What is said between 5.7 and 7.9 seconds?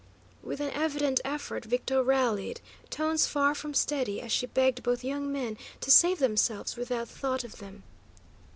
to save themselves without thought of them.